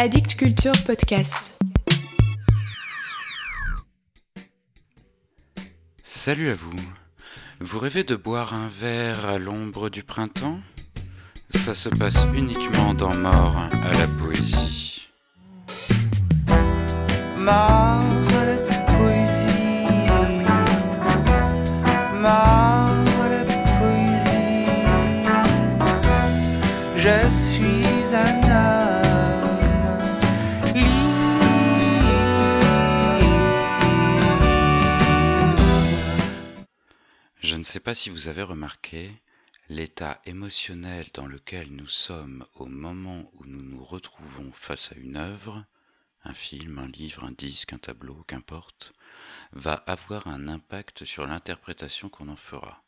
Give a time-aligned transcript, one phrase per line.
[0.00, 1.58] Addict Culture Podcast.
[6.04, 6.70] Salut à vous.
[7.58, 10.60] Vous rêvez de boire un verre à l'ombre du printemps?
[11.50, 15.08] Ça se passe uniquement dans Mort à la poésie.
[17.36, 18.56] Mort à la
[18.86, 20.06] poésie.
[22.14, 22.94] Mort
[23.24, 23.44] à la
[23.80, 24.68] poésie.
[26.96, 28.77] Je suis un homme
[37.68, 39.12] sais pas si vous avez remarqué
[39.68, 45.18] l'état émotionnel dans lequel nous sommes au moment où nous nous retrouvons face à une
[45.18, 45.66] œuvre,
[46.24, 48.94] un film, un livre, un disque, un tableau, qu'importe,
[49.52, 52.82] va avoir un impact sur l'interprétation qu'on en fera.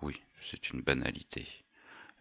[0.00, 1.46] Oui, c'est une banalité.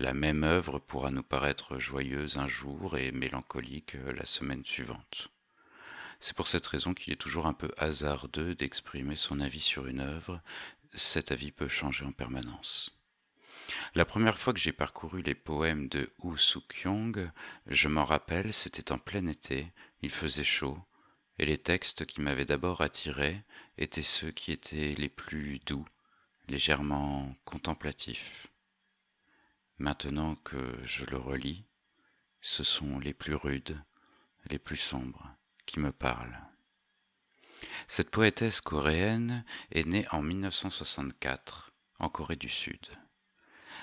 [0.00, 5.30] La même œuvre pourra nous paraître joyeuse un jour et mélancolique euh, la semaine suivante.
[6.20, 10.00] C'est pour cette raison qu'il est toujours un peu hasardeux d'exprimer son avis sur une
[10.00, 10.40] œuvre,
[10.92, 12.98] cet avis peut changer en permanence.
[13.94, 17.30] La première fois que j'ai parcouru les poèmes de Woo Suk-yong,
[17.66, 19.72] je m'en rappelle, c'était en plein été,
[20.02, 20.78] il faisait chaud,
[21.38, 23.42] et les textes qui m'avaient d'abord attiré
[23.76, 25.86] étaient ceux qui étaient les plus doux,
[26.48, 28.48] légèrement contemplatifs.
[29.78, 31.64] Maintenant que je le relis,
[32.40, 33.80] ce sont les plus rudes,
[34.50, 35.34] les plus sombres,
[35.66, 36.40] qui me parlent.
[37.86, 42.86] Cette poétesse coréenne est née en 1964 en Corée du Sud.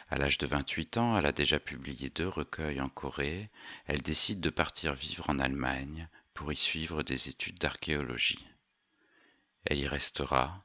[0.09, 3.47] À l'âge de 28 ans, elle a déjà publié deux recueils en Corée.
[3.85, 8.47] Elle décide de partir vivre en Allemagne pour y suivre des études d'archéologie.
[9.65, 10.63] Elle y restera,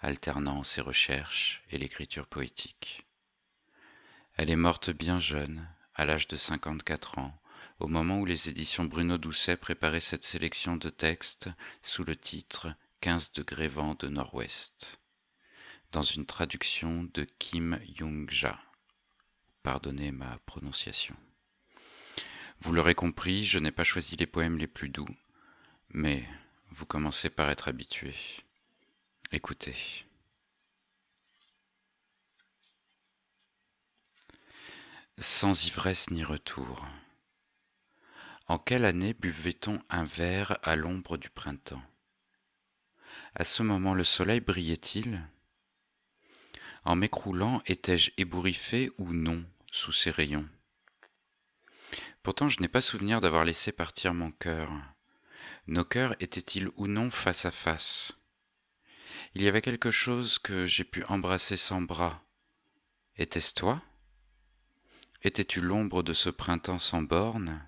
[0.00, 3.06] alternant ses recherches et l'écriture poétique.
[4.34, 7.41] Elle est morte bien jeune, à l'âge de 54 ans,
[7.80, 11.50] au moment où les éditions Bruno Doucet préparaient cette sélection de textes
[11.82, 15.00] sous le titre 15 degrés vent de nord-ouest,
[15.90, 18.60] dans une traduction de Kim Young-ja.
[19.62, 21.16] Pardonnez ma prononciation.
[22.60, 25.08] Vous l'aurez compris, je n'ai pas choisi les poèmes les plus doux,
[25.90, 26.24] mais
[26.70, 28.14] vous commencez par être habitué.
[29.32, 30.04] Écoutez.
[35.18, 36.86] Sans ivresse ni retour.
[38.52, 41.82] En quelle année buvait-on un verre à l'ombre du printemps?
[43.34, 45.26] À ce moment le soleil brillait-il?
[46.84, 50.46] En m'écroulant, étais-je ébouriffé ou non sous ses rayons?
[52.22, 54.70] Pourtant je n'ai pas souvenir d'avoir laissé partir mon cœur.
[55.66, 58.12] Nos cœurs étaient-ils ou non face à face?
[59.34, 62.22] Il y avait quelque chose que j'ai pu embrasser sans bras.
[63.16, 63.78] Était-ce toi?
[65.22, 67.66] Étais-tu l'ombre de ce printemps sans bornes?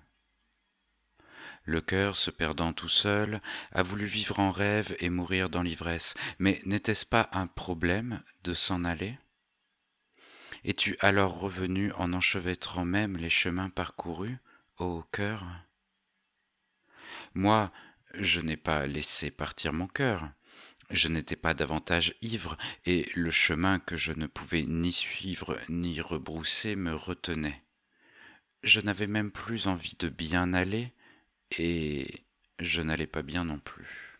[1.65, 3.39] Le cœur, se perdant tout seul,
[3.71, 6.13] a voulu vivre en rêve et mourir dans l'ivresse.
[6.39, 9.17] Mais n'était-ce pas un problème de s'en aller?
[10.63, 14.37] Es-tu alors revenu en enchevêtrant même les chemins parcourus,
[14.77, 15.45] ô cœur?
[17.33, 17.71] Moi,
[18.13, 20.29] je n'ai pas laissé partir mon cœur.
[20.91, 25.99] Je n'étais pas davantage ivre, et le chemin que je ne pouvais ni suivre ni
[25.99, 27.63] rebrousser me retenait.
[28.63, 30.93] Je n'avais même plus envie de bien aller,
[31.51, 32.23] et
[32.59, 34.19] je n'allais pas bien non plus.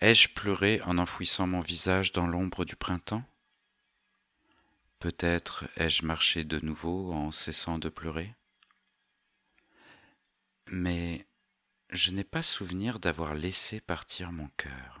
[0.00, 3.24] Ai-je pleuré en enfouissant mon visage dans l'ombre du printemps?
[4.98, 8.34] Peut-être ai-je marché de nouveau en cessant de pleurer?
[10.68, 11.26] Mais
[11.90, 15.00] je n'ai pas souvenir d'avoir laissé partir mon cœur.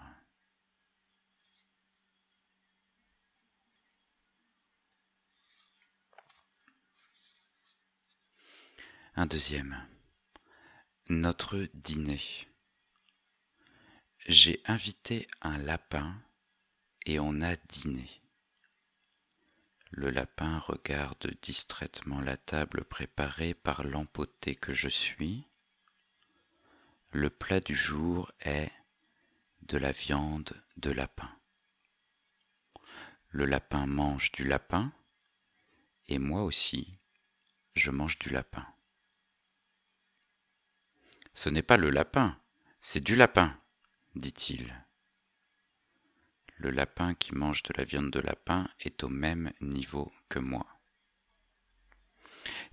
[9.16, 9.89] Un deuxième.
[11.12, 12.22] Notre dîner.
[14.28, 16.14] J'ai invité un lapin
[17.04, 18.08] et on a dîné.
[19.90, 25.42] Le lapin regarde distraitement la table préparée par l'empoté que je suis.
[27.10, 28.70] Le plat du jour est
[29.62, 31.36] de la viande de lapin.
[33.30, 34.92] Le lapin mange du lapin
[36.06, 36.92] et moi aussi,
[37.74, 38.64] je mange du lapin.
[41.42, 42.36] Ce n'est pas le lapin,
[42.82, 43.56] c'est du lapin,
[44.14, 44.84] dit-il.
[46.58, 50.66] Le lapin qui mange de la viande de lapin est au même niveau que moi.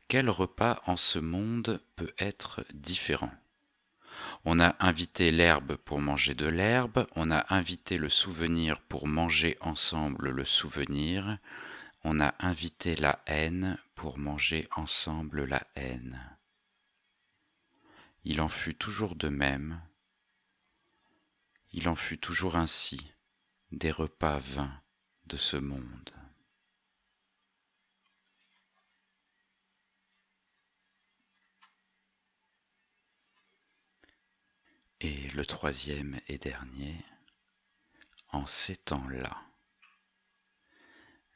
[0.09, 3.31] Quel repas en ce monde peut être différent?
[4.43, 9.55] On a invité l'herbe pour manger de l'herbe, on a invité le souvenir pour manger
[9.61, 11.37] ensemble le souvenir,
[12.03, 16.36] on a invité la haine pour manger ensemble la haine.
[18.29, 19.81] Il en fut toujours de même,
[21.71, 23.13] il en fut toujours ainsi
[23.71, 24.81] des repas vains
[25.27, 26.11] de ce monde.
[34.99, 37.05] Et le troisième et dernier,
[38.33, 39.41] en ces temps-là,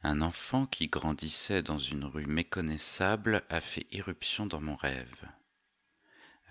[0.04, 5.32] un enfant qui grandissait dans une rue méconnaissable a fait irruption dans mon rêve.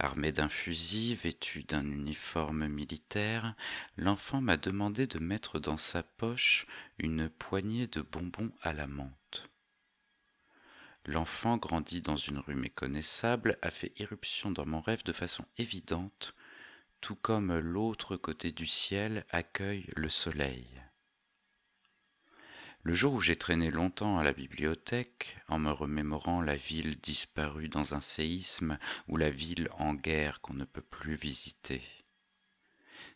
[0.02, 3.55] Armé d'un fusil, vêtu d'un uniforme militaire,
[3.99, 6.67] l'enfant m'a demandé de mettre dans sa poche
[6.97, 9.50] une poignée de bonbons à la menthe.
[11.05, 16.35] L'enfant grandi dans une rue méconnaissable a fait irruption dans mon rêve de façon évidente,
[17.03, 20.67] tout comme l'autre côté du ciel accueille le soleil.
[22.82, 27.69] Le jour où j'ai traîné longtemps à la bibliothèque, en me remémorant la ville disparue
[27.69, 31.82] dans un séisme ou la ville en guerre qu'on ne peut plus visiter.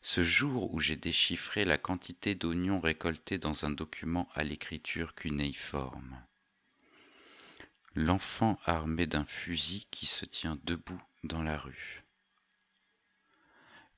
[0.03, 6.23] Ce jour où j'ai déchiffré la quantité d'oignons récoltés dans un document à l'écriture cunéiforme.
[7.95, 12.05] L'enfant armé d'un fusil qui se tient debout dans la rue.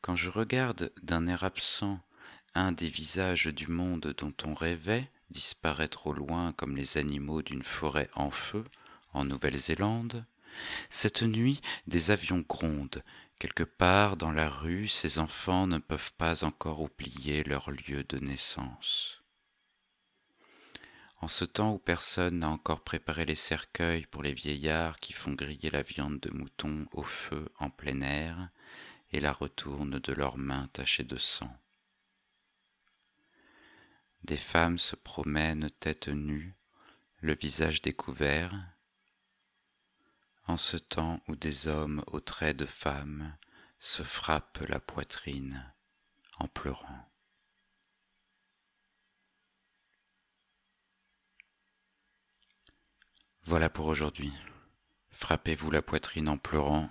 [0.01, 2.01] Quand je regarde d'un air absent
[2.55, 7.63] un des visages du monde dont on rêvait, disparaître au loin comme les animaux d'une
[7.63, 8.65] forêt en feu
[9.13, 10.25] en Nouvelle-Zélande,
[10.91, 13.03] cette nuit des avions grondent.
[13.39, 18.19] Quelque part dans la rue, ces enfants ne peuvent pas encore oublier leur lieu de
[18.19, 19.23] naissance.
[21.21, 25.33] En ce temps où personne n'a encore préparé les cercueils pour les vieillards qui font
[25.33, 28.51] griller la viande de mouton au feu en plein air
[29.13, 31.51] et la retournent de leurs mains tachées de sang.
[34.27, 36.53] Des femmes se promènent tête nue,
[37.21, 38.53] le visage découvert,
[40.49, 43.37] en ce temps où des hommes aux traits de femmes
[43.79, 45.73] se frappent la poitrine
[46.41, 47.09] en pleurant.
[53.43, 54.33] Voilà pour aujourd'hui.
[55.13, 56.91] Frappez-vous la poitrine en pleurant.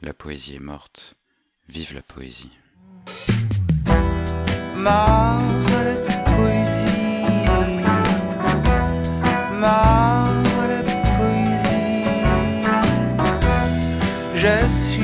[0.00, 1.18] La poésie est morte.
[1.68, 2.52] Vive la poésie.
[14.34, 15.03] Je suis un homme.